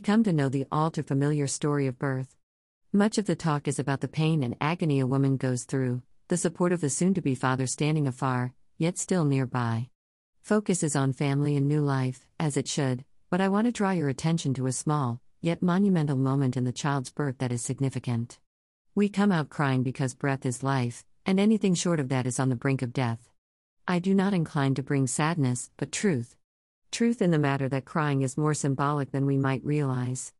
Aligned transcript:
come 0.00 0.24
to 0.24 0.32
know 0.32 0.48
the 0.48 0.64
all 0.72 0.90
too 0.90 1.02
familiar 1.02 1.46
story 1.46 1.86
of 1.86 1.98
birth. 1.98 2.36
Much 2.90 3.18
of 3.18 3.26
the 3.26 3.36
talk 3.36 3.68
is 3.68 3.78
about 3.78 4.00
the 4.00 4.08
pain 4.08 4.42
and 4.42 4.56
agony 4.58 4.98
a 4.98 5.06
woman 5.06 5.36
goes 5.36 5.64
through, 5.64 6.00
the 6.28 6.38
support 6.38 6.72
of 6.72 6.80
the 6.80 6.88
soon 6.88 7.12
to 7.12 7.20
be 7.20 7.34
father 7.34 7.66
standing 7.66 8.06
afar, 8.06 8.54
yet 8.78 8.96
still 8.96 9.26
nearby. 9.26 9.90
Focus 10.40 10.82
is 10.82 10.96
on 10.96 11.12
family 11.12 11.54
and 11.54 11.68
new 11.68 11.82
life, 11.82 12.26
as 12.40 12.56
it 12.56 12.66
should, 12.66 13.04
but 13.28 13.42
I 13.42 13.48
want 13.48 13.66
to 13.66 13.72
draw 13.72 13.90
your 13.90 14.08
attention 14.08 14.54
to 14.54 14.66
a 14.66 14.72
small, 14.72 15.20
yet 15.42 15.60
monumental 15.60 16.16
moment 16.16 16.56
in 16.56 16.64
the 16.64 16.72
child's 16.72 17.10
birth 17.10 17.36
that 17.36 17.52
is 17.52 17.60
significant. 17.60 18.38
We 18.94 19.10
come 19.10 19.32
out 19.32 19.50
crying 19.50 19.82
because 19.82 20.14
breath 20.14 20.46
is 20.46 20.62
life, 20.62 21.04
and 21.26 21.38
anything 21.38 21.74
short 21.74 22.00
of 22.00 22.08
that 22.08 22.26
is 22.26 22.40
on 22.40 22.48
the 22.48 22.56
brink 22.56 22.80
of 22.80 22.94
death. 22.94 23.30
I 23.86 23.98
do 23.98 24.14
not 24.14 24.32
incline 24.32 24.74
to 24.76 24.82
bring 24.82 25.06
sadness, 25.06 25.70
but 25.76 25.92
truth. 25.92 26.36
Truth 26.94 27.22
in 27.22 27.32
the 27.32 27.40
matter 27.40 27.68
that 27.70 27.84
crying 27.84 28.22
is 28.22 28.38
more 28.38 28.54
symbolic 28.54 29.10
than 29.10 29.26
we 29.26 29.36
might 29.36 29.64
realize. 29.64 30.32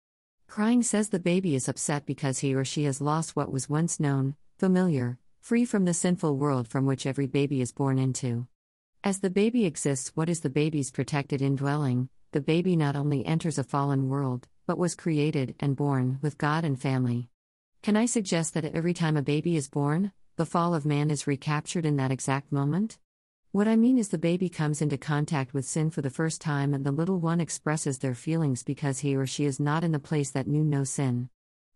Crying 0.46 0.84
says 0.84 1.08
the 1.08 1.18
baby 1.18 1.56
is 1.56 1.68
upset 1.68 2.06
because 2.06 2.38
he 2.38 2.54
or 2.54 2.64
she 2.64 2.84
has 2.84 3.00
lost 3.00 3.34
what 3.34 3.50
was 3.50 3.68
once 3.68 3.98
known, 3.98 4.36
familiar, 4.56 5.18
free 5.40 5.64
from 5.64 5.84
the 5.84 5.92
sinful 5.92 6.36
world 6.36 6.68
from 6.68 6.86
which 6.86 7.06
every 7.06 7.26
baby 7.26 7.60
is 7.60 7.72
born 7.72 7.98
into. 7.98 8.46
As 9.02 9.18
the 9.18 9.30
baby 9.30 9.64
exists, 9.64 10.12
what 10.14 10.28
is 10.28 10.42
the 10.42 10.48
baby's 10.48 10.92
protected 10.92 11.42
indwelling? 11.42 12.08
The 12.30 12.40
baby 12.40 12.76
not 12.76 12.94
only 12.94 13.26
enters 13.26 13.58
a 13.58 13.64
fallen 13.64 14.08
world, 14.08 14.46
but 14.64 14.78
was 14.78 14.94
created 14.94 15.56
and 15.58 15.74
born 15.74 16.20
with 16.22 16.38
God 16.38 16.64
and 16.64 16.80
family. 16.80 17.30
Can 17.82 17.96
I 17.96 18.06
suggest 18.06 18.54
that 18.54 18.64
every 18.64 18.94
time 18.94 19.16
a 19.16 19.22
baby 19.22 19.56
is 19.56 19.68
born, 19.68 20.12
the 20.36 20.46
fall 20.46 20.72
of 20.72 20.86
man 20.86 21.10
is 21.10 21.26
recaptured 21.26 21.84
in 21.84 21.96
that 21.96 22.12
exact 22.12 22.52
moment? 22.52 22.96
What 23.54 23.68
I 23.68 23.76
mean 23.76 23.98
is, 23.98 24.08
the 24.08 24.18
baby 24.18 24.48
comes 24.48 24.82
into 24.82 24.98
contact 24.98 25.54
with 25.54 25.64
sin 25.64 25.88
for 25.90 26.02
the 26.02 26.10
first 26.10 26.40
time, 26.40 26.74
and 26.74 26.84
the 26.84 26.90
little 26.90 27.20
one 27.20 27.40
expresses 27.40 27.98
their 27.98 28.16
feelings 28.16 28.64
because 28.64 28.98
he 28.98 29.14
or 29.14 29.26
she 29.28 29.44
is 29.44 29.60
not 29.60 29.84
in 29.84 29.92
the 29.92 30.00
place 30.00 30.32
that 30.32 30.48
knew 30.48 30.64
no 30.64 30.82
sin. 30.82 31.28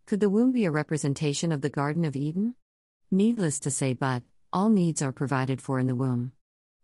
Could 0.04 0.18
the 0.18 0.28
womb 0.28 0.50
be 0.50 0.64
a 0.64 0.72
representation 0.72 1.52
of 1.52 1.60
the 1.60 1.70
Garden 1.70 2.04
of 2.04 2.16
Eden? 2.16 2.56
Needless 3.12 3.60
to 3.60 3.70
say, 3.70 3.92
but, 3.92 4.24
all 4.52 4.70
needs 4.70 5.02
are 5.02 5.12
provided 5.12 5.62
for 5.62 5.78
in 5.78 5.86
the 5.86 5.94
womb. 5.94 6.32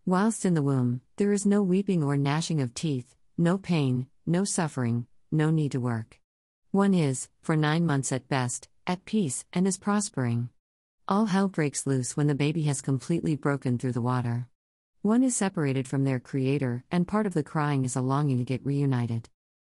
Whilst 0.06 0.44
in 0.44 0.54
the 0.54 0.62
womb, 0.62 1.00
there 1.16 1.32
is 1.32 1.44
no 1.44 1.60
weeping 1.60 2.04
or 2.04 2.16
gnashing 2.16 2.60
of 2.60 2.72
teeth, 2.72 3.16
no 3.36 3.58
pain, 3.58 4.06
no 4.24 4.44
suffering, 4.44 5.08
no 5.32 5.50
need 5.50 5.72
to 5.72 5.80
work. 5.80 6.20
One 6.70 6.94
is, 6.94 7.28
for 7.42 7.56
nine 7.56 7.84
months 7.84 8.12
at 8.12 8.28
best, 8.28 8.68
at 8.86 9.04
peace, 9.04 9.44
and 9.52 9.66
is 9.66 9.76
prospering. 9.76 10.50
All 11.08 11.26
hell 11.26 11.48
breaks 11.48 11.84
loose 11.84 12.16
when 12.16 12.28
the 12.28 12.36
baby 12.36 12.62
has 12.62 12.80
completely 12.80 13.34
broken 13.34 13.76
through 13.76 13.94
the 13.94 14.00
water. 14.00 14.46
One 15.04 15.22
is 15.22 15.36
separated 15.36 15.86
from 15.86 16.04
their 16.04 16.18
creator, 16.18 16.82
and 16.90 17.06
part 17.06 17.26
of 17.26 17.34
the 17.34 17.42
crying 17.42 17.84
is 17.84 17.94
a 17.94 18.00
longing 18.00 18.38
to 18.38 18.42
get 18.42 18.64
reunited. 18.64 19.28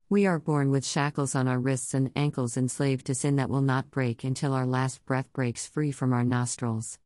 We 0.09 0.25
are 0.25 0.37
born 0.37 0.71
with 0.71 0.85
shackles 0.85 1.35
on 1.35 1.47
our 1.47 1.57
wrists 1.57 1.93
and 1.93 2.11
ankles, 2.17 2.57
enslaved 2.57 3.05
to 3.05 3.15
sin 3.15 3.37
that 3.37 3.49
will 3.49 3.61
not 3.61 3.91
break 3.91 4.25
until 4.25 4.51
our 4.51 4.65
last 4.65 5.05
breath 5.05 5.31
breaks 5.31 5.65
free 5.65 5.93
from 5.93 6.11
our 6.11 6.25
nostrils. 6.25 6.99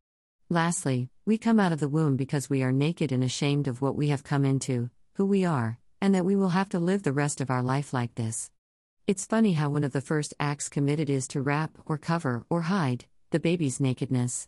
Lastly, 0.48 1.08
we 1.24 1.38
come 1.38 1.60
out 1.60 1.70
of 1.70 1.78
the 1.78 1.88
womb 1.88 2.16
because 2.16 2.50
we 2.50 2.64
are 2.64 2.72
naked 2.72 3.12
and 3.12 3.22
ashamed 3.22 3.68
of 3.68 3.80
what 3.80 3.94
we 3.94 4.08
have 4.08 4.24
come 4.24 4.44
into, 4.44 4.90
who 5.14 5.24
we 5.24 5.44
are, 5.44 5.78
and 6.00 6.12
that 6.12 6.24
we 6.24 6.34
will 6.34 6.48
have 6.48 6.70
to 6.70 6.80
live 6.80 7.04
the 7.04 7.12
rest 7.12 7.40
of 7.40 7.48
our 7.48 7.62
life 7.62 7.92
like 7.92 8.16
this. 8.16 8.50
It's 9.06 9.24
funny 9.24 9.52
how 9.52 9.70
one 9.70 9.84
of 9.84 9.92
the 9.92 10.00
first 10.00 10.34
acts 10.40 10.68
committed 10.68 11.08
is 11.08 11.28
to 11.28 11.42
wrap, 11.42 11.78
or 11.86 11.96
cover, 11.96 12.44
or 12.50 12.62
hide, 12.62 13.04
the 13.30 13.38
baby's 13.38 13.78
nakedness. 13.78 14.44